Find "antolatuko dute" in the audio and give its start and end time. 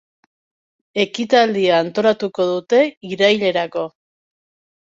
1.83-2.81